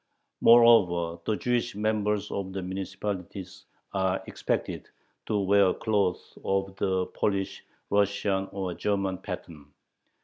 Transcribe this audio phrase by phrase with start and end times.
[0.41, 4.89] Moreover, the Jewish members of the municipalities are expected
[5.27, 9.71] to wear clothes of the Polish, Russian, or German pattern.